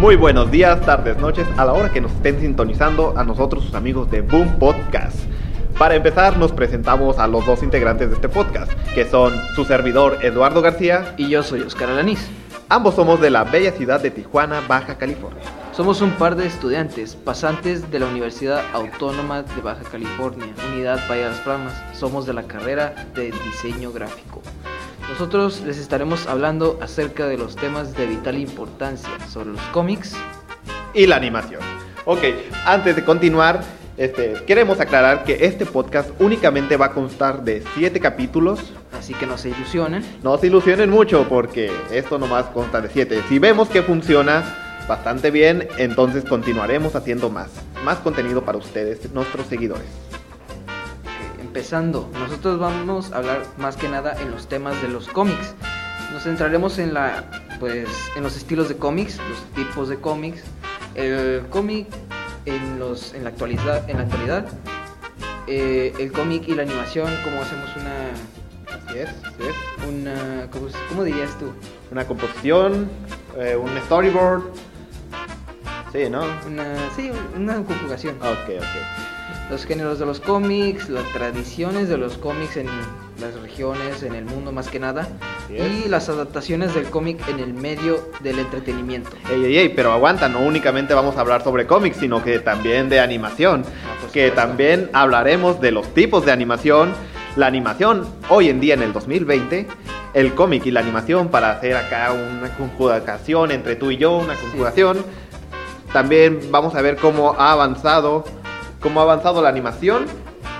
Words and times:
Muy 0.00 0.16
buenos 0.16 0.50
días, 0.50 0.80
tardes, 0.80 1.18
noches, 1.18 1.46
a 1.58 1.64
la 1.66 1.74
hora 1.74 1.92
que 1.92 2.00
nos 2.00 2.10
estén 2.12 2.40
sintonizando 2.40 3.12
a 3.18 3.22
nosotros, 3.22 3.64
sus 3.64 3.74
amigos 3.74 4.10
de 4.10 4.22
Boom 4.22 4.58
Podcast. 4.58 5.14
Para 5.78 5.94
empezar, 5.94 6.38
nos 6.38 6.52
presentamos 6.52 7.18
a 7.18 7.26
los 7.26 7.44
dos 7.44 7.62
integrantes 7.62 8.08
de 8.08 8.14
este 8.14 8.30
podcast, 8.30 8.72
que 8.94 9.04
son 9.04 9.34
su 9.54 9.66
servidor 9.66 10.16
Eduardo 10.22 10.62
García 10.62 11.14
Y 11.18 11.28
yo 11.28 11.42
soy 11.42 11.60
Oscar 11.60 11.90
Alanís. 11.90 12.30
Ambos 12.70 12.94
somos 12.94 13.20
de 13.20 13.28
la 13.28 13.44
bella 13.44 13.72
ciudad 13.72 14.00
de 14.00 14.10
Tijuana, 14.10 14.62
Baja 14.66 14.96
California. 14.96 15.42
Somos 15.72 16.00
un 16.00 16.12
par 16.12 16.34
de 16.34 16.46
estudiantes, 16.46 17.14
pasantes 17.14 17.90
de 17.90 17.98
la 17.98 18.06
Universidad 18.06 18.62
Autónoma 18.72 19.42
de 19.42 19.60
Baja 19.60 19.82
California, 19.82 20.46
Unidad 20.72 20.98
Valle 21.10 21.24
de 21.24 21.28
las 21.28 21.40
Palmas. 21.40 21.74
Somos 21.92 22.24
de 22.24 22.32
la 22.32 22.44
carrera 22.44 22.94
de 23.14 23.32
diseño 23.44 23.92
gráfico. 23.92 24.40
Nosotros 25.10 25.62
les 25.66 25.76
estaremos 25.76 26.26
hablando 26.26 26.78
acerca 26.80 27.26
de 27.26 27.36
los 27.36 27.56
temas 27.56 27.94
de 27.96 28.06
vital 28.06 28.38
importancia 28.38 29.10
sobre 29.28 29.50
los 29.50 29.60
cómics. 29.72 30.14
y 30.94 31.06
la 31.06 31.16
animación. 31.16 31.60
Ok, 32.04 32.20
antes 32.64 32.96
de 32.96 33.04
continuar, 33.04 33.62
este, 33.96 34.34
queremos 34.46 34.80
aclarar 34.80 35.24
que 35.24 35.44
este 35.44 35.66
podcast 35.66 36.10
únicamente 36.18 36.76
va 36.76 36.86
a 36.86 36.92
constar 36.92 37.44
de 37.44 37.62
7 37.74 38.00
capítulos. 38.00 38.72
Así 38.98 39.14
que 39.14 39.26
no 39.26 39.38
se 39.38 39.50
ilusionen. 39.50 40.04
No 40.22 40.36
se 40.38 40.48
ilusionen 40.48 40.90
mucho 40.90 41.26
porque 41.28 41.70
esto 41.92 42.18
nomás 42.18 42.46
consta 42.46 42.80
de 42.80 42.88
7. 42.88 43.22
Si 43.28 43.38
vemos 43.38 43.68
que 43.68 43.82
funciona 43.82 44.42
bastante 44.88 45.30
bien, 45.30 45.68
entonces 45.78 46.24
continuaremos 46.24 46.96
haciendo 46.96 47.30
más. 47.30 47.50
Más 47.84 47.98
contenido 47.98 48.44
para 48.44 48.58
ustedes, 48.58 49.12
nuestros 49.12 49.46
seguidores. 49.46 50.09
Empezando, 51.40 52.08
nosotros 52.12 52.58
vamos 52.58 53.12
a 53.12 53.16
hablar 53.18 53.42
más 53.56 53.76
que 53.76 53.88
nada 53.88 54.14
en 54.20 54.30
los 54.30 54.48
temas 54.48 54.80
de 54.82 54.88
los 54.88 55.08
cómics. 55.08 55.54
Nos 56.12 56.24
centraremos 56.24 56.78
en 56.78 56.94
la, 56.94 57.24
pues, 57.58 57.88
en 58.16 58.22
los 58.22 58.36
estilos 58.36 58.68
de 58.68 58.76
cómics, 58.76 59.18
los 59.28 59.42
tipos 59.54 59.88
de 59.88 59.98
cómics, 59.98 60.42
el 60.94 61.46
cómic 61.50 61.88
en 62.44 62.78
los, 62.78 63.14
en 63.14 63.24
la 63.24 63.30
actualidad, 63.30 63.88
en 63.88 63.96
la 63.96 64.02
actualidad, 64.04 64.46
eh, 65.46 65.92
el 65.98 66.12
cómic 66.12 66.46
y 66.48 66.54
la 66.54 66.62
animación, 66.62 67.08
cómo 67.24 67.40
hacemos 67.42 67.70
una, 67.76 68.10
Así 68.76 68.98
es, 68.98 69.08
así 69.08 69.42
es. 69.42 69.88
una, 69.88 70.48
¿cómo, 70.50 70.66
cómo 70.88 71.04
dirías 71.04 71.36
tú? 71.38 71.52
Una 71.90 72.06
composición, 72.06 72.88
eh, 73.38 73.56
un 73.56 73.70
storyboard. 73.86 74.42
Sí, 75.92 76.08
¿no? 76.08 76.22
Una, 76.46 76.74
sí, 76.94 77.10
una 77.34 77.54
conjugación. 77.64 78.16
Ok, 78.16 78.50
ok. 78.58 79.09
Los 79.50 79.66
géneros 79.66 79.98
de 79.98 80.06
los 80.06 80.20
cómics, 80.20 80.88
las 80.88 81.04
tradiciones 81.12 81.88
de 81.88 81.98
los 81.98 82.16
cómics 82.18 82.56
en 82.56 82.68
las 83.20 83.34
regiones, 83.42 84.04
en 84.04 84.14
el 84.14 84.24
mundo 84.24 84.52
más 84.52 84.68
que 84.68 84.78
nada, 84.78 85.08
y 85.48 85.88
las 85.88 86.08
adaptaciones 86.08 86.72
del 86.72 86.84
cómic 86.84 87.20
en 87.28 87.40
el 87.40 87.52
medio 87.52 88.00
del 88.20 88.38
entretenimiento. 88.38 89.10
Ey, 89.28 89.44
ey, 89.44 89.58
ey, 89.58 89.68
pero 89.70 89.90
aguanta, 89.90 90.28
no 90.28 90.38
únicamente 90.38 90.94
vamos 90.94 91.16
a 91.16 91.22
hablar 91.22 91.42
sobre 91.42 91.66
cómics, 91.66 91.96
sino 91.96 92.22
que 92.22 92.38
también 92.38 92.88
de 92.88 93.00
animación. 93.00 93.64
Ah, 93.66 94.00
por 94.00 94.12
que 94.12 94.28
supuesto. 94.28 94.48
también 94.48 94.88
hablaremos 94.92 95.60
de 95.60 95.72
los 95.72 95.92
tipos 95.94 96.24
de 96.24 96.30
animación. 96.30 96.92
La 97.34 97.46
animación, 97.46 98.06
hoy 98.28 98.50
en 98.50 98.60
día 98.60 98.74
en 98.74 98.82
el 98.82 98.92
2020, 98.92 99.66
el 100.14 100.34
cómic 100.34 100.64
y 100.66 100.70
la 100.70 100.78
animación 100.78 101.28
para 101.28 101.50
hacer 101.50 101.76
acá 101.76 102.12
una 102.12 102.56
conjugación 102.56 103.50
entre 103.50 103.74
tú 103.74 103.90
y 103.90 103.96
yo, 103.96 104.16
una 104.16 104.34
conjugación. 104.34 105.04
También 105.92 106.38
vamos 106.52 106.76
a 106.76 106.82
ver 106.82 106.96
cómo 106.96 107.34
ha 107.36 107.50
avanzado, 107.50 108.24
cómo 108.80 109.00
ha 109.00 109.02
avanzado 109.04 109.42
la 109.42 109.48
animación. 109.48 110.06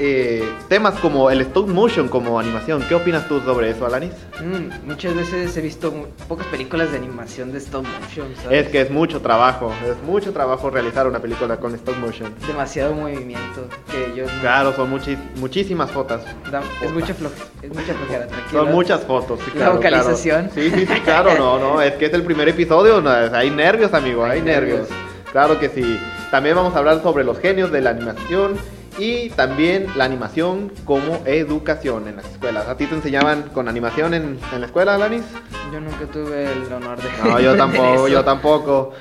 Eh, 0.02 0.48
temas 0.68 0.94
como 1.00 1.28
el 1.30 1.42
stop 1.42 1.68
motion 1.68 2.08
como 2.08 2.40
animación. 2.40 2.82
¿Qué 2.88 2.94
opinas 2.94 3.28
tú 3.28 3.40
sobre 3.42 3.68
eso, 3.70 3.84
Alanis? 3.84 4.12
Mm, 4.42 4.86
muchas 4.88 5.14
veces 5.14 5.54
he 5.54 5.60
visto 5.60 5.92
pocas 6.26 6.46
películas 6.46 6.90
de 6.90 6.96
animación 6.96 7.52
de 7.52 7.58
stop 7.58 7.84
motion, 8.00 8.28
¿sabes? 8.42 8.64
Es 8.64 8.72
que 8.72 8.80
es 8.80 8.90
mucho 8.90 9.20
trabajo, 9.20 9.70
es 9.86 10.02
mucho 10.02 10.32
trabajo 10.32 10.70
realizar 10.70 11.06
una 11.06 11.18
película 11.18 11.58
con 11.58 11.74
stop 11.74 11.96
motion. 11.98 12.34
demasiado 12.46 12.94
movimiento 12.94 13.68
que 13.90 14.14
yo 14.16 14.24
Claro, 14.40 14.74
son 14.74 14.90
muchis- 14.90 15.18
muchísimas 15.36 15.90
fotos. 15.90 16.22
da- 16.50 16.62
es 16.80 16.92
mucha 16.92 17.12
es 17.12 17.68
mucha 17.68 17.92
flojera, 17.94 18.26
tranquilo. 18.26 18.62
Son 18.62 18.72
muchas 18.72 19.00
fotos. 19.02 19.38
sí, 19.40 19.50
La 19.50 19.56
claro, 19.56 19.74
vocalización. 19.76 20.48
claro. 20.48 20.54
Sí, 20.54 20.70
sí, 20.70 20.86
sí, 20.86 21.00
claro, 21.00 21.34
no, 21.36 21.58
no, 21.58 21.82
es 21.82 21.92
que 21.94 22.06
es 22.06 22.12
el 22.14 22.22
primer 22.22 22.48
episodio, 22.48 23.02
no, 23.02 23.10
hay 23.10 23.50
nervios, 23.50 23.92
amigo, 23.92 24.24
hay, 24.24 24.38
Hay 24.38 24.42
nervios. 24.42 24.88
nervios. 24.88 24.98
Claro 25.30 25.58
que 25.60 25.68
sí. 25.68 26.00
También 26.30 26.54
vamos 26.54 26.76
a 26.76 26.78
hablar 26.78 27.02
sobre 27.02 27.24
los 27.24 27.40
genios 27.40 27.72
de 27.72 27.80
la 27.80 27.90
animación 27.90 28.56
y 28.98 29.30
también 29.30 29.86
la 29.96 30.04
animación 30.04 30.72
como 30.84 31.22
educación 31.26 32.06
en 32.06 32.16
las 32.16 32.26
escuelas. 32.30 32.68
¿A 32.68 32.76
ti 32.76 32.86
te 32.86 32.94
enseñaban 32.94 33.50
con 33.52 33.68
animación 33.68 34.14
en, 34.14 34.38
en 34.52 34.60
la 34.60 34.66
escuela, 34.66 34.94
Alanis? 34.94 35.24
Yo 35.72 35.80
nunca 35.80 36.06
tuve 36.06 36.44
el 36.44 36.72
honor 36.72 36.98
de 37.00 37.08
No, 37.24 37.40
yo 37.40 37.56
tampoco, 37.56 38.08
yo 38.08 38.24
tampoco. 38.24 38.92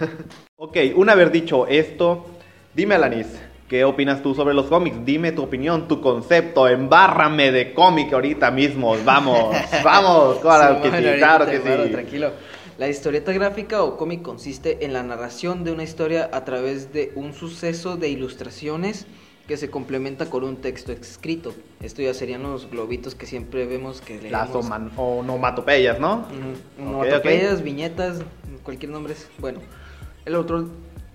ok, 0.56 0.76
una 0.94 1.14
vez 1.14 1.30
dicho 1.30 1.66
esto, 1.66 2.26
dime, 2.74 2.94
Alanis, 2.94 3.26
¿qué 3.68 3.84
opinas 3.84 4.22
tú 4.22 4.34
sobre 4.34 4.54
los 4.54 4.66
cómics? 4.66 5.04
Dime 5.04 5.32
tu 5.32 5.42
opinión, 5.42 5.86
tu 5.86 6.00
concepto, 6.00 6.66
embárrame 6.66 7.52
de 7.52 7.74
cómic 7.74 8.12
ahorita 8.14 8.50
mismo. 8.50 8.96
Vamos, 9.04 9.54
vamos, 9.84 10.38
claro 10.38 10.80
que 10.80 10.88
Simón, 10.88 11.12
sí, 11.12 11.18
claro 11.18 11.46
que 11.46 11.58
sí. 11.58 11.92
Tranquilo. 11.92 12.32
La 12.80 12.88
historieta 12.88 13.30
gráfica 13.32 13.82
o 13.82 13.98
cómic 13.98 14.22
consiste 14.22 14.86
en 14.86 14.94
la 14.94 15.02
narración 15.02 15.64
de 15.64 15.70
una 15.70 15.82
historia 15.82 16.30
a 16.32 16.46
través 16.46 16.94
de 16.94 17.12
un 17.14 17.34
suceso 17.34 17.98
de 17.98 18.08
ilustraciones 18.08 19.06
que 19.46 19.58
se 19.58 19.68
complementa 19.68 20.30
con 20.30 20.44
un 20.44 20.56
texto 20.56 20.90
escrito. 20.90 21.52
Esto 21.82 22.00
ya 22.00 22.14
serían 22.14 22.42
los 22.42 22.70
globitos 22.70 23.14
que 23.14 23.26
siempre 23.26 23.66
vemos 23.66 24.00
que 24.00 24.14
Las 24.30 24.48
leemos. 24.48 24.64
oman- 24.66 24.90
onomatopeyas, 24.96 26.00
¿no? 26.00 26.20
Ok, 26.20 26.80
onomatopeyas, 26.80 27.62
viñetas, 27.62 28.20
cualquier 28.62 28.92
nombre. 28.92 29.12
es- 29.12 29.28
Bueno, 29.38 29.60
el 30.24 30.34
autor, 30.34 30.64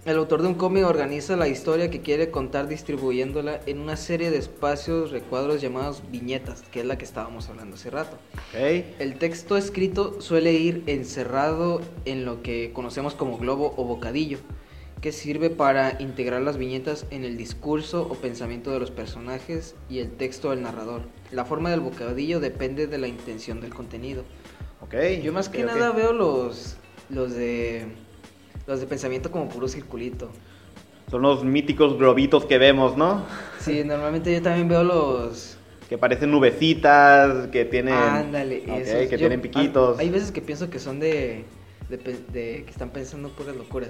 el 0.05 0.17
autor 0.17 0.43
de 0.43 0.49
un 0.49 0.53
cómic 0.53 0.85
organiza 0.85 1.35
la 1.35 1.47
historia 1.47 1.89
que 1.89 2.01
quiere 2.01 2.29
contar 2.29 2.67
distribuyéndola 2.67 3.59
en 3.65 3.79
una 3.79 3.97
serie 3.97 4.29
de 4.29 4.37
espacios, 4.37 5.09
recuadros 5.09 5.61
llamados 5.61 6.03
viñetas, 6.11 6.61
que 6.71 6.81
es 6.81 6.85
la 6.85 6.97
que 6.97 7.05
estábamos 7.05 7.49
hablando 7.49 7.75
hace 7.75 7.89
rato. 7.89 8.17
Ok, 8.35 8.85
El 8.99 9.17
texto 9.17 9.57
escrito 9.57 10.21
suele 10.21 10.53
ir 10.53 10.83
encerrado 10.85 11.81
en 12.05 12.23
lo 12.23 12.43
que 12.43 12.71
conocemos 12.71 13.15
como 13.15 13.39
globo 13.39 13.73
o 13.77 13.83
bocadillo, 13.83 14.37
que 15.01 15.11
sirve 15.11 15.49
para 15.49 15.99
integrar 15.99 16.43
las 16.43 16.57
viñetas 16.57 17.07
en 17.09 17.23
el 17.23 17.35
discurso 17.35 18.07
o 18.07 18.13
pensamiento 18.13 18.71
de 18.71 18.79
los 18.79 18.91
personajes 18.91 19.73
y 19.89 19.99
el 19.99 20.11
texto 20.11 20.51
del 20.51 20.61
narrador. 20.61 21.01
La 21.31 21.45
forma 21.45 21.71
del 21.71 21.79
bocadillo 21.79 22.39
depende 22.39 22.85
de 22.85 22.99
la 22.99 23.07
intención 23.07 23.59
del 23.59 23.73
contenido. 23.73 24.23
ok. 24.81 24.93
Yo 25.23 25.33
más 25.33 25.49
que 25.49 25.63
nada 25.63 25.91
veo 25.91 26.13
los 26.13 26.77
los 27.09 27.33
de 27.35 27.85
los 28.67 28.79
de 28.79 28.87
pensamiento 28.87 29.31
como 29.31 29.49
puro 29.49 29.67
circulito. 29.67 30.29
Son 31.11 31.21
los 31.21 31.43
míticos 31.43 31.97
globitos 31.97 32.45
que 32.45 32.57
vemos, 32.57 32.97
¿no? 32.97 33.23
Sí, 33.59 33.83
normalmente 33.83 34.33
yo 34.33 34.41
también 34.41 34.67
veo 34.67 34.83
los 34.83 35.57
Que 35.87 35.97
parecen 35.97 36.31
nubecitas, 36.31 37.47
que 37.47 37.65
tienen... 37.65 37.93
ándale, 37.93 38.63
Ok, 38.63 38.69
esos. 38.79 38.93
que 39.09 39.09
Yo- 39.11 39.17
tienen 39.17 39.41
piquitos. 39.41 39.99
Hay 39.99 40.09
veces 40.09 40.31
que 40.31 40.41
pienso 40.41 40.69
que 40.69 40.79
son 40.79 40.99
de 40.99 41.45
de, 41.89 41.97
de 41.97 42.63
que 42.63 42.71
están 42.71 42.89
pensando 42.89 43.29
puras 43.29 43.55
locuras. 43.55 43.89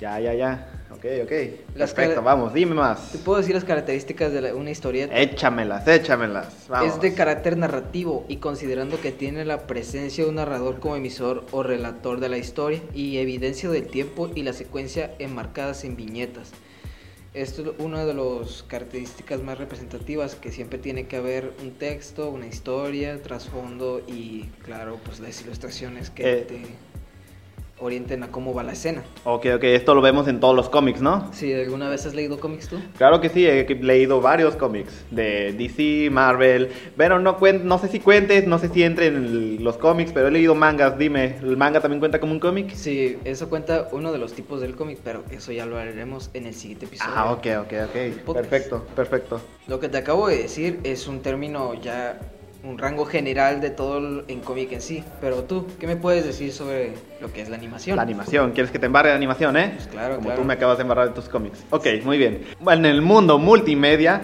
Ya, 0.00 0.18
ya, 0.18 0.34
ya. 0.34 0.66
Ok, 0.90 1.04
ok. 1.24 1.32
Las 1.76 1.92
Perfecto, 1.94 2.22
vamos, 2.22 2.52
dime 2.52 2.74
más. 2.74 3.12
Te 3.12 3.18
puedo 3.18 3.38
decir 3.38 3.54
las 3.54 3.64
características 3.64 4.32
de 4.32 4.40
la- 4.40 4.54
una 4.54 4.70
historieta. 4.70 5.14
Échamelas, 5.16 5.86
échamelas. 5.86 6.66
Vamos. 6.68 6.94
Es 6.94 7.00
de 7.00 7.14
carácter 7.14 7.56
narrativo 7.56 8.24
y 8.28 8.36
considerando 8.36 9.00
que 9.00 9.12
tiene 9.12 9.44
la 9.44 9.66
presencia 9.66 10.24
de 10.24 10.30
un 10.30 10.36
narrador 10.36 10.80
como 10.80 10.96
emisor 10.96 11.46
o 11.52 11.62
relator 11.62 12.18
de 12.18 12.28
la 12.28 12.38
historia 12.38 12.80
y 12.92 13.18
evidencia 13.18 13.68
del 13.70 13.86
tiempo 13.86 14.30
y 14.34 14.42
la 14.42 14.52
secuencia 14.52 15.12
enmarcadas 15.18 15.84
en 15.84 15.96
viñetas. 15.96 16.50
Esto 17.32 17.62
es 17.62 17.68
una 17.78 18.04
de 18.04 18.12
las 18.14 18.64
características 18.64 19.40
más 19.42 19.56
representativas, 19.58 20.34
que 20.34 20.50
siempre 20.50 20.80
tiene 20.80 21.06
que 21.06 21.16
haber 21.16 21.52
un 21.62 21.70
texto, 21.70 22.28
una 22.30 22.46
historia, 22.46 23.22
trasfondo 23.22 24.00
y, 24.08 24.46
claro, 24.64 24.98
pues 25.04 25.20
las 25.20 25.40
ilustraciones 25.42 26.10
que 26.10 26.38
Eh. 26.38 26.42
te 26.42 26.60
orienten 27.80 28.22
a 28.22 28.28
cómo 28.28 28.54
va 28.54 28.62
la 28.62 28.72
escena. 28.72 29.02
Ok, 29.24 29.46
ok, 29.56 29.64
esto 29.64 29.94
lo 29.94 30.00
vemos 30.00 30.28
en 30.28 30.40
todos 30.40 30.54
los 30.54 30.68
cómics, 30.68 31.00
¿no? 31.00 31.32
Si 31.32 31.52
alguna 31.52 31.88
vez 31.88 32.06
has 32.06 32.14
leído 32.14 32.38
cómics 32.38 32.68
tú. 32.68 32.76
Claro 32.96 33.20
que 33.20 33.28
sí, 33.28 33.46
he 33.46 33.66
leído 33.74 34.20
varios 34.20 34.56
cómics 34.56 35.04
de 35.10 35.52
DC, 35.52 36.10
Marvel, 36.10 36.70
pero 36.96 37.18
no, 37.18 37.38
no 37.64 37.78
sé 37.78 37.88
si 37.88 38.00
cuentes, 38.00 38.46
no 38.46 38.58
sé 38.58 38.68
si 38.68 38.82
entre 38.82 39.06
en 39.06 39.62
los 39.64 39.76
cómics, 39.76 40.12
pero 40.12 40.28
he 40.28 40.30
leído 40.30 40.54
mangas, 40.54 40.98
dime, 40.98 41.36
¿el 41.42 41.56
manga 41.56 41.80
también 41.80 42.00
cuenta 42.00 42.20
como 42.20 42.32
un 42.32 42.40
cómic? 42.40 42.74
Sí, 42.74 43.18
eso 43.24 43.48
cuenta 43.48 43.88
uno 43.92 44.12
de 44.12 44.18
los 44.18 44.32
tipos 44.32 44.60
del 44.60 44.76
cómic, 44.76 44.98
pero 45.02 45.24
eso 45.30 45.52
ya 45.52 45.66
lo 45.66 45.78
haremos 45.78 46.30
en 46.34 46.46
el 46.46 46.54
siguiente 46.54 46.86
episodio. 46.86 47.12
Ah, 47.14 47.32
ok, 47.32 47.46
ok, 47.62 47.72
ok, 47.86 48.24
Podcast. 48.24 48.48
perfecto, 48.48 48.86
perfecto. 48.94 49.40
Lo 49.66 49.80
que 49.80 49.88
te 49.88 49.98
acabo 49.98 50.28
de 50.28 50.38
decir 50.38 50.80
es 50.84 51.06
un 51.06 51.20
término 51.20 51.74
ya, 51.74 52.18
un 52.62 52.78
rango 52.78 53.04
general 53.06 53.60
de 53.60 53.70
todo 53.70 54.22
en 54.28 54.40
cómic 54.40 54.72
en 54.72 54.80
sí. 54.80 55.02
Pero 55.20 55.44
tú, 55.44 55.66
¿qué 55.78 55.86
me 55.86 55.96
puedes 55.96 56.24
decir 56.24 56.52
sobre 56.52 56.94
lo 57.20 57.32
que 57.32 57.40
es 57.42 57.48
la 57.48 57.56
animación? 57.56 57.96
La 57.96 58.02
animación, 58.02 58.52
¿quieres 58.52 58.70
que 58.70 58.78
te 58.78 58.86
embarre 58.86 59.08
de 59.10 59.14
animación, 59.14 59.56
eh? 59.56 59.72
Pues 59.74 59.86
claro, 59.88 60.16
Como 60.16 60.26
claro. 60.28 60.42
tú 60.42 60.46
me 60.46 60.54
acabas 60.54 60.76
de 60.78 60.82
embarrar 60.82 61.08
de 61.08 61.14
tus 61.14 61.28
cómics. 61.28 61.64
Ok, 61.70 61.86
muy 62.04 62.18
bien. 62.18 62.42
En 62.68 62.84
el 62.84 63.02
mundo 63.02 63.38
multimedia, 63.38 64.20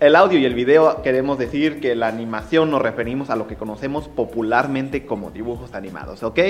El 0.00 0.16
audio 0.16 0.36
y 0.36 0.44
el 0.44 0.54
video 0.54 1.00
queremos 1.02 1.38
decir 1.38 1.78
que 1.78 1.94
la 1.94 2.08
animación 2.08 2.72
nos 2.72 2.82
referimos 2.82 3.30
a 3.30 3.36
lo 3.36 3.46
que 3.46 3.54
conocemos 3.54 4.08
popularmente 4.08 5.06
como 5.06 5.30
dibujos 5.30 5.74
animados, 5.74 6.24
¿ok? 6.24 6.40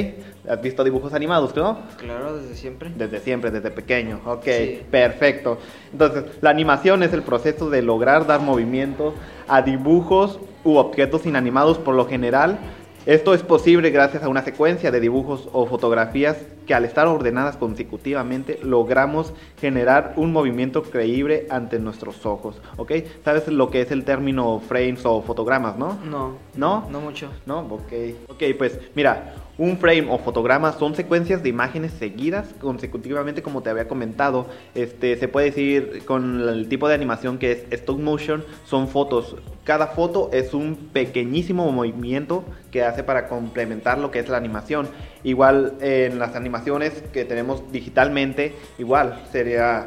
¿Has 0.48 0.62
visto 0.62 0.82
dibujos 0.82 1.12
animados, 1.12 1.54
no? 1.54 1.80
Claro, 1.98 2.38
desde 2.38 2.54
siempre. 2.54 2.90
Desde 2.96 3.20
siempre, 3.20 3.50
desde 3.50 3.70
pequeño, 3.70 4.22
ok, 4.24 4.44
Sí. 4.46 4.80
perfecto. 4.90 5.58
Entonces, 5.92 6.24
la 6.40 6.48
animación 6.48 7.02
es 7.02 7.12
el 7.12 7.20
proceso 7.22 7.68
de 7.68 7.82
lograr 7.82 8.26
dar 8.26 8.40
movimiento 8.40 9.12
a 9.46 9.60
dibujos 9.60 10.40
u 10.64 10.76
objetos 10.76 11.26
inanimados 11.26 11.78
por 11.78 11.94
lo 11.94 12.06
general. 12.06 12.58
Esto 13.04 13.34
es 13.34 13.42
posible 13.42 13.90
gracias 13.90 14.22
a 14.22 14.28
una 14.28 14.42
secuencia 14.42 14.92
de 14.92 15.00
dibujos 15.00 15.48
o 15.52 15.66
fotografías 15.66 16.36
que 16.68 16.74
al 16.74 16.84
estar 16.84 17.08
ordenadas 17.08 17.56
consecutivamente 17.56 18.60
logramos 18.62 19.34
generar 19.60 20.12
un 20.14 20.32
movimiento 20.32 20.84
creíble 20.84 21.48
ante 21.50 21.80
nuestros 21.80 22.24
ojos, 22.24 22.60
¿ok? 22.76 22.92
¿Sabes 23.24 23.48
lo 23.48 23.70
que 23.70 23.80
es 23.80 23.90
el 23.90 24.04
término 24.04 24.60
frames 24.60 25.04
o 25.04 25.20
fotogramas, 25.20 25.76
no? 25.76 25.98
No. 26.08 26.36
¿No? 26.54 26.88
No 26.90 27.00
mucho. 27.00 27.28
¿No? 27.44 27.60
Ok. 27.60 27.92
Ok, 28.28 28.42
pues 28.56 28.78
mira, 28.94 29.34
un 29.58 29.76
frame 29.76 30.06
o 30.10 30.18
fotograma 30.18 30.72
son 30.72 30.94
secuencias 30.94 31.42
de 31.42 31.50
imágenes 31.50 31.92
seguidas 31.92 32.48
consecutivamente, 32.60 33.42
como 33.42 33.62
te 33.62 33.70
había 33.70 33.86
comentado. 33.86 34.46
Este, 34.74 35.16
se 35.16 35.28
puede 35.28 35.46
decir 35.46 36.02
con 36.06 36.40
el 36.48 36.68
tipo 36.68 36.88
de 36.88 36.94
animación 36.94 37.38
que 37.38 37.52
es 37.52 37.64
stop 37.70 37.98
motion, 38.00 38.44
son 38.64 38.88
fotos. 38.88 39.36
Cada 39.64 39.88
foto 39.88 40.30
es 40.32 40.54
un 40.54 40.76
pequeñísimo 40.92 41.70
movimiento 41.70 42.44
que 42.70 42.82
hace 42.82 43.04
para 43.04 43.28
complementar 43.28 43.98
lo 43.98 44.10
que 44.10 44.20
es 44.20 44.28
la 44.28 44.38
animación. 44.38 44.88
Igual 45.22 45.74
en 45.80 46.18
las 46.18 46.34
animaciones 46.34 47.02
que 47.12 47.24
tenemos 47.24 47.70
digitalmente, 47.70 48.54
igual 48.78 49.22
sería 49.30 49.86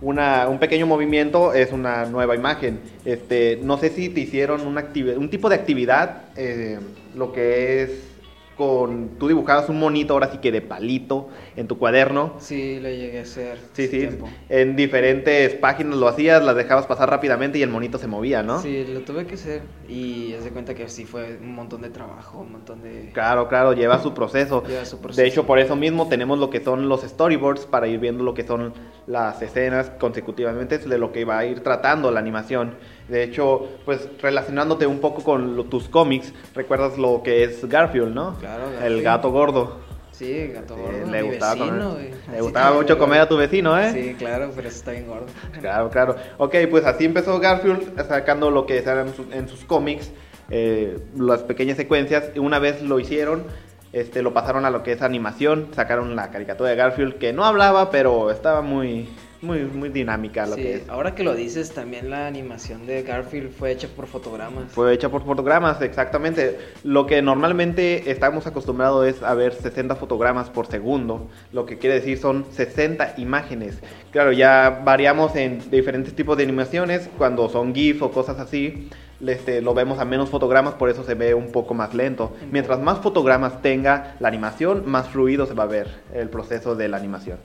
una- 0.00 0.48
un 0.48 0.58
pequeño 0.58 0.86
movimiento 0.86 1.54
es 1.54 1.72
una 1.72 2.04
nueva 2.06 2.34
imagen. 2.34 2.80
Este, 3.04 3.58
no 3.62 3.78
sé 3.78 3.90
si 3.90 4.08
te 4.08 4.20
hicieron 4.20 4.66
una 4.66 4.84
un 5.16 5.30
tipo 5.30 5.48
de 5.48 5.54
actividad, 5.54 6.22
eh, 6.36 6.78
lo 7.14 7.32
que 7.32 7.82
es 7.82 7.90
con 8.56 9.18
tú 9.18 9.28
dibujabas 9.28 9.68
un 9.68 9.78
monito 9.78 10.14
ahora 10.14 10.30
sí 10.30 10.38
que 10.38 10.52
de 10.52 10.60
palito 10.60 11.28
en 11.56 11.66
tu 11.66 11.78
cuaderno. 11.78 12.34
Sí, 12.38 12.78
lo 12.80 12.88
llegué 12.88 13.20
a 13.20 13.22
hacer. 13.22 13.58
Sí, 13.72 13.88
sí. 13.88 13.98
tiempo. 13.98 14.28
En 14.48 14.76
diferentes 14.76 15.54
páginas 15.54 15.96
lo 15.96 16.08
hacías, 16.08 16.42
las 16.42 16.56
dejabas 16.56 16.86
pasar 16.86 17.10
rápidamente 17.10 17.58
y 17.58 17.62
el 17.62 17.70
monito 17.70 17.98
se 17.98 18.06
movía, 18.06 18.42
¿no? 18.42 18.60
Sí, 18.60 18.84
lo 18.86 19.00
tuve 19.00 19.26
que 19.26 19.34
hacer. 19.34 19.62
Y 19.88 20.34
haz 20.34 20.44
de 20.44 20.50
cuenta 20.50 20.74
que 20.74 20.88
sí 20.88 21.04
fue 21.04 21.38
un 21.40 21.54
montón 21.54 21.82
de 21.82 21.90
trabajo, 21.90 22.40
un 22.40 22.52
montón 22.52 22.82
de. 22.82 23.10
Claro, 23.12 23.48
claro, 23.48 23.72
lleva 23.72 24.02
su 24.02 24.14
proceso. 24.14 24.62
Lleva 24.66 24.84
su 24.84 24.98
proceso. 24.98 25.20
De 25.20 25.28
hecho, 25.28 25.46
por 25.46 25.58
eso 25.58 25.76
mismo 25.76 26.08
tenemos 26.08 26.38
lo 26.38 26.50
que 26.50 26.60
son 26.60 26.88
los 26.88 27.02
storyboards 27.02 27.66
para 27.66 27.86
ir 27.86 27.98
viendo 27.98 28.24
lo 28.24 28.34
que 28.34 28.44
son 28.44 28.72
las 29.06 29.40
escenas 29.42 29.90
consecutivamente 30.00 30.78
de 30.78 30.98
lo 30.98 31.12
que 31.12 31.24
va 31.24 31.38
a 31.38 31.44
ir 31.44 31.60
tratando 31.60 32.10
la 32.10 32.20
animación. 32.20 32.74
De 33.08 33.22
hecho, 33.22 33.68
pues 33.84 34.08
relacionándote 34.22 34.86
un 34.86 34.98
poco 35.00 35.22
con 35.22 35.56
lo- 35.56 35.64
tus 35.64 35.88
cómics, 35.88 36.32
recuerdas 36.54 36.96
lo 36.96 37.22
que 37.22 37.44
es 37.44 37.68
Garfield, 37.68 38.14
¿no? 38.14 38.34
Claro, 38.38 38.64
El 38.68 38.72
Garfield. 38.80 39.02
gato 39.04 39.30
gordo. 39.30 39.84
Sí, 40.10 40.46
gato 40.54 40.76
Sí, 40.76 40.80
gordo. 40.80 41.10
le 41.10 41.22
gustaba 41.22 41.54
vecino, 41.54 41.90
comer, 41.90 42.14
le 42.30 42.40
gustaba 42.40 42.76
mucho 42.76 42.98
comer 42.98 43.20
a 43.20 43.28
tu 43.28 43.36
vecino, 43.36 43.78
¿eh? 43.78 43.90
Sí, 43.92 44.14
claro, 44.14 44.50
pero 44.54 44.68
eso 44.68 44.76
está 44.78 44.92
bien 44.92 45.06
gordo. 45.08 45.26
Claro, 45.60 45.90
claro. 45.90 46.16
Ok, 46.38 46.54
pues 46.70 46.84
así 46.86 47.04
empezó 47.04 47.38
Garfield 47.40 48.00
sacando 48.06 48.50
lo 48.50 48.64
que 48.64 48.78
eran 48.78 49.12
sus- 49.12 49.30
en 49.32 49.48
sus 49.48 49.64
cómics, 49.64 50.12
eh, 50.50 50.98
las 51.18 51.42
pequeñas 51.42 51.76
secuencias. 51.76 52.30
Una 52.36 52.58
vez 52.60 52.80
lo 52.80 53.00
hicieron, 53.00 53.42
este, 53.94 54.22
lo 54.22 54.34
pasaron 54.34 54.64
a 54.64 54.70
lo 54.70 54.82
que 54.82 54.92
es 54.92 55.02
animación, 55.02 55.68
sacaron 55.74 56.16
la 56.16 56.30
caricatura 56.30 56.68
de 56.70 56.76
Garfield 56.76 57.14
que 57.18 57.32
no 57.32 57.44
hablaba, 57.44 57.90
pero 57.90 58.30
estaba 58.30 58.60
muy, 58.60 59.08
muy, 59.40 59.60
muy 59.60 59.88
dinámica 59.90 60.46
lo 60.46 60.56
Sí, 60.56 60.62
que 60.62 60.74
es. 60.74 60.88
ahora 60.88 61.14
que 61.14 61.22
lo 61.22 61.34
dices, 61.34 61.72
también 61.72 62.10
la 62.10 62.26
animación 62.26 62.86
de 62.86 63.02
Garfield 63.02 63.52
fue 63.52 63.70
hecha 63.72 63.86
por 63.94 64.06
fotogramas. 64.06 64.72
Fue 64.72 64.92
hecha 64.92 65.08
por 65.10 65.24
fotogramas, 65.24 65.80
exactamente. 65.82 66.58
Lo 66.82 67.06
que 67.06 67.22
normalmente 67.22 68.10
estamos 68.10 68.46
acostumbrados 68.46 69.06
es 69.06 69.22
a 69.22 69.34
ver 69.34 69.52
60 69.54 69.94
fotogramas 69.96 70.50
por 70.50 70.66
segundo. 70.66 71.28
Lo 71.52 71.64
que 71.66 71.78
quiere 71.78 71.96
decir 71.96 72.18
son 72.18 72.46
60 72.50 73.14
imágenes. 73.18 73.78
Claro, 74.10 74.32
ya 74.32 74.80
variamos 74.84 75.36
en 75.36 75.70
diferentes 75.70 76.14
tipos 76.16 76.36
de 76.36 76.42
animaciones. 76.42 77.08
Cuando 77.16 77.48
son 77.48 77.74
GIF 77.74 78.02
o 78.02 78.10
cosas 78.10 78.40
así, 78.40 78.88
este, 79.28 79.60
lo 79.60 79.74
vemos 79.74 79.98
a 79.98 80.04
menos 80.04 80.28
fotogramas, 80.30 80.74
por 80.74 80.90
eso 80.90 81.04
se 81.04 81.14
ve 81.14 81.34
un 81.34 81.52
poco 81.52 81.74
más 81.74 81.94
lento. 81.94 82.32
Mientras 82.50 82.80
más 82.80 82.98
fotogramas 83.00 83.62
tenga 83.62 84.16
la 84.20 84.28
animación, 84.28 84.84
más 84.86 85.08
fluido 85.08 85.46
se 85.46 85.54
va 85.54 85.64
a 85.64 85.66
ver 85.66 85.88
el 86.12 86.28
proceso 86.28 86.74
de 86.74 86.88
la 86.88 86.96
animación. 86.96 87.38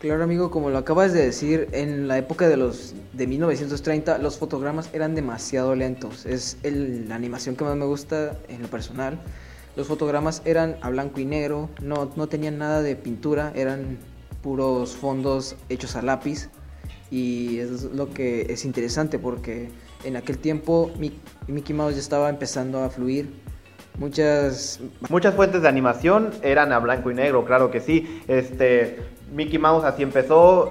Claro, 0.00 0.22
amigo, 0.22 0.50
como 0.50 0.68
lo 0.68 0.76
acabas 0.78 1.14
de 1.14 1.24
decir, 1.24 1.68
en 1.72 2.08
la 2.08 2.18
época 2.18 2.46
de 2.46 2.58
los 2.58 2.94
de 3.14 3.26
1930 3.26 4.18
los 4.18 4.36
fotogramas 4.36 4.90
eran 4.92 5.14
demasiado 5.14 5.74
lentos. 5.74 6.26
Es 6.26 6.58
el- 6.62 7.08
la 7.08 7.14
animación 7.14 7.56
que 7.56 7.64
más 7.64 7.74
me 7.76 7.86
gusta 7.86 8.36
en 8.48 8.60
lo 8.60 8.68
personal. 8.68 9.18
Los 9.76 9.86
fotogramas 9.86 10.42
eran 10.44 10.76
a 10.82 10.90
blanco 10.90 11.20
y 11.20 11.24
negro, 11.24 11.70
no, 11.80 12.10
no 12.16 12.26
tenían 12.26 12.58
nada 12.58 12.82
de 12.82 12.96
pintura, 12.96 13.50
eran 13.54 13.98
puros 14.42 14.94
fondos 14.94 15.56
hechos 15.70 15.96
a 15.96 16.02
lápiz. 16.02 16.50
Y 17.10 17.58
eso 17.58 17.74
es 17.74 17.82
lo 17.84 18.10
que 18.12 18.46
es 18.50 18.64
interesante 18.64 19.18
porque 19.18 19.68
en 20.04 20.16
aquel 20.16 20.38
tiempo 20.38 20.90
Mi- 20.98 21.18
Mickey 21.46 21.74
Mouse 21.74 21.94
ya 21.94 22.00
estaba 22.00 22.28
empezando 22.28 22.82
a 22.82 22.90
fluir. 22.90 23.30
Muchas 23.98 24.80
Muchas 25.08 25.34
fuentes 25.34 25.62
de 25.62 25.68
animación 25.68 26.30
eran 26.42 26.72
a 26.72 26.80
blanco 26.80 27.10
y 27.10 27.14
negro, 27.14 27.44
claro 27.44 27.70
que 27.70 27.80
sí. 27.80 28.20
Este, 28.26 28.98
Mickey 29.32 29.58
Mouse 29.58 29.84
así 29.84 30.02
empezó. 30.02 30.68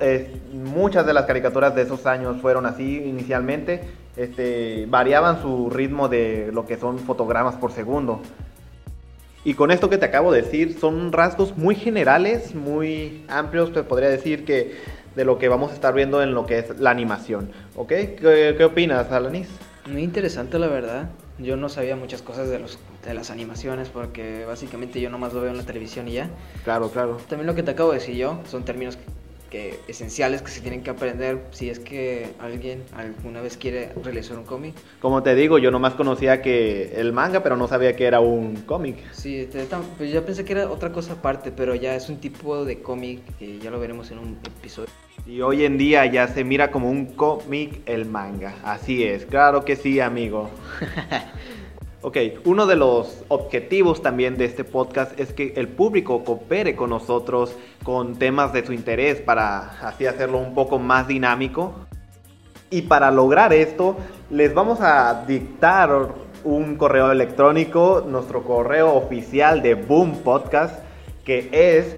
muchas 0.53 1.05
de 1.05 1.13
las 1.13 1.25
caricaturas 1.25 1.73
de 1.75 1.83
esos 1.83 2.05
años 2.05 2.41
fueron 2.41 2.65
así 2.65 2.97
inicialmente. 2.97 3.81
Este, 4.17 4.85
variaban 4.89 5.41
su 5.41 5.69
ritmo 5.69 6.09
de 6.09 6.51
lo 6.53 6.65
que 6.65 6.77
son 6.77 6.99
fotogramas 6.99 7.55
por 7.55 7.71
segundo. 7.71 8.21
Y 9.45 9.55
con 9.55 9.71
esto 9.71 9.89
que 9.89 9.97
te 9.97 10.05
acabo 10.05 10.31
de 10.31 10.41
decir, 10.41 10.77
son 10.79 11.11
rasgos 11.11 11.57
muy 11.57 11.75
generales, 11.75 12.53
muy 12.55 13.25
amplios, 13.27 13.73
te 13.73 13.83
podría 13.83 14.09
decir 14.09 14.45
que 14.45 14.75
de 15.15 15.25
lo 15.25 15.37
que 15.37 15.47
vamos 15.49 15.71
a 15.71 15.73
estar 15.75 15.93
viendo 15.93 16.21
en 16.23 16.33
lo 16.33 16.45
que 16.45 16.59
es 16.59 16.79
la 16.79 16.89
animación. 16.91 17.49
¿Ok? 17.75 17.89
¿Qué, 17.89 18.55
qué 18.57 18.63
opinas, 18.65 19.11
Alanis? 19.11 19.47
Muy 19.87 20.03
interesante 20.03 20.59
la 20.59 20.67
verdad. 20.67 21.09
Yo 21.39 21.57
no 21.57 21.67
sabía 21.67 21.95
muchas 21.95 22.21
cosas 22.21 22.47
de 22.49 22.59
los 22.59 22.77
de 23.05 23.13
las 23.13 23.31
animaciones 23.31 23.89
porque 23.89 24.45
básicamente 24.45 25.01
yo 25.01 25.09
nomás 25.09 25.33
lo 25.33 25.41
veo 25.41 25.51
en 25.51 25.57
la 25.57 25.63
televisión 25.63 26.07
y 26.07 26.13
ya. 26.13 26.29
Claro, 26.63 26.89
claro. 26.89 27.17
También 27.27 27.47
lo 27.47 27.55
que 27.55 27.63
te 27.63 27.71
acabo 27.71 27.91
de 27.91 27.99
decir 27.99 28.15
yo 28.15 28.39
son 28.49 28.63
términos 28.63 28.97
que, 29.49 29.79
esenciales 29.87 30.41
que 30.41 30.49
se 30.49 30.61
tienen 30.61 30.83
que 30.83 30.89
aprender 30.89 31.41
si 31.51 31.69
es 31.69 31.79
que 31.79 32.29
alguien 32.39 32.81
alguna 32.95 33.41
vez 33.41 33.57
quiere 33.57 33.91
realizar 34.03 34.37
un 34.37 34.45
cómic. 34.45 34.73
Como 35.01 35.21
te 35.21 35.35
digo, 35.35 35.57
yo 35.57 35.69
nomás 35.69 35.95
conocía 35.95 36.41
que 36.41 36.93
el 36.95 37.11
manga, 37.13 37.43
pero 37.43 37.57
no 37.57 37.67
sabía 37.67 37.95
que 37.95 38.05
era 38.05 38.19
un 38.21 38.55
cómic. 38.65 38.97
Sí, 39.11 39.47
te- 39.51 39.67
tam- 39.67 39.83
pues 39.97 40.11
ya 40.13 40.21
pensé 40.21 40.45
que 40.45 40.53
era 40.53 40.71
otra 40.71 40.91
cosa 40.93 41.13
aparte, 41.13 41.51
pero 41.51 41.75
ya 41.75 41.93
es 41.95 42.09
un 42.09 42.17
tipo 42.17 42.63
de 42.63 42.81
cómic 42.81 43.19
que 43.37 43.59
ya 43.59 43.69
lo 43.69 43.79
veremos 43.79 44.09
en 44.11 44.19
un 44.19 44.37
episodio. 44.45 44.89
Y 45.25 45.41
hoy 45.41 45.63
en 45.63 45.77
día 45.77 46.05
ya 46.05 46.27
se 46.27 46.43
mira 46.43 46.69
como 46.69 46.89
un 46.89 47.05
cómic 47.05 47.81
el 47.85 48.05
manga. 48.05 48.55
Así 48.63 49.03
es, 49.03 49.25
claro 49.25 49.63
que 49.63 49.75
sí, 49.75 49.99
amigo. 49.99 50.49
Ok, 52.05 52.17
uno 52.43 52.65
de 52.65 52.75
los 52.75 53.23
objetivos 53.29 54.01
también 54.01 54.35
de 54.35 54.43
este 54.43 54.65
podcast 54.65 55.17
es 55.17 55.31
que 55.31 55.53
el 55.55 55.69
público 55.69 56.25
coopere 56.25 56.75
con 56.75 56.89
nosotros 56.89 57.55
con 57.81 58.17
temas 58.17 58.51
de 58.51 58.65
su 58.65 58.73
interés 58.73 59.21
para 59.21 59.79
así 59.79 60.05
hacerlo 60.05 60.39
un 60.39 60.53
poco 60.53 60.79
más 60.79 61.07
dinámico. 61.07 61.73
Y 62.69 62.81
para 62.81 63.09
lograr 63.09 63.53
esto, 63.53 63.95
les 64.29 64.53
vamos 64.53 64.81
a 64.81 65.23
dictar 65.25 66.09
un 66.43 66.75
correo 66.75 67.09
electrónico, 67.09 68.03
nuestro 68.05 68.43
correo 68.43 68.93
oficial 68.95 69.61
de 69.61 69.75
Boom 69.75 70.23
Podcast, 70.23 70.83
que 71.23 71.47
es 71.53 71.97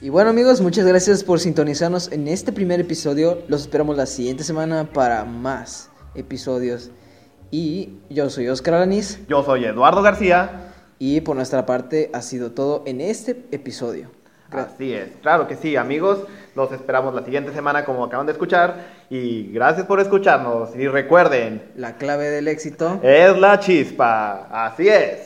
Y 0.00 0.10
bueno 0.10 0.30
amigos, 0.30 0.60
muchas 0.60 0.86
gracias 0.86 1.24
por 1.24 1.40
sintonizarnos 1.40 2.12
en 2.12 2.28
este 2.28 2.52
primer 2.52 2.78
episodio. 2.78 3.38
Los 3.48 3.62
esperamos 3.62 3.96
la 3.96 4.06
siguiente 4.06 4.44
semana 4.44 4.84
para 4.92 5.24
más 5.24 5.90
episodios. 6.14 6.90
Y 7.50 7.90
yo 8.10 8.28
soy 8.30 8.48
Oscar 8.48 8.74
Alanis. 8.74 9.20
Yo 9.28 9.42
soy 9.44 9.64
Eduardo 9.64 10.02
García. 10.02 10.72
Y 10.98 11.20
por 11.20 11.36
nuestra 11.36 11.66
parte 11.66 12.10
ha 12.14 12.22
sido 12.22 12.52
todo 12.52 12.82
en 12.86 13.00
este 13.00 13.44
episodio. 13.52 14.10
Gra- 14.50 14.68
Así 14.74 14.92
es, 14.94 15.08
claro 15.22 15.46
que 15.46 15.56
sí, 15.56 15.76
amigos. 15.76 16.20
Los 16.54 16.72
esperamos 16.72 17.14
la 17.14 17.22
siguiente 17.22 17.52
semana, 17.52 17.84
como 17.84 18.04
acaban 18.04 18.24
de 18.26 18.32
escuchar. 18.32 18.76
Y 19.10 19.52
gracias 19.52 19.86
por 19.86 20.00
escucharnos. 20.00 20.74
Y 20.74 20.88
recuerden, 20.88 21.62
La 21.76 21.96
clave 21.96 22.30
del 22.30 22.48
éxito. 22.48 22.98
es 23.02 23.36
la 23.38 23.60
chispa. 23.60 24.48
Así 24.66 24.88
es. 24.88 25.25